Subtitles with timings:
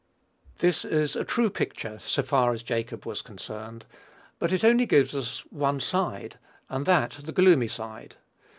[0.57, 3.85] This is a true picture, so far as Jacob was concerned;
[4.39, 6.39] but it only gives us one side,
[6.69, 8.15] and that the gloomy side.